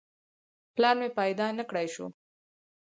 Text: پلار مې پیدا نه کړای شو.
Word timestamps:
پلار 0.75 0.95
مې 1.01 1.09
پیدا 1.19 1.47
نه 1.57 1.63
کړای 1.69 1.87
شو. 1.93 2.05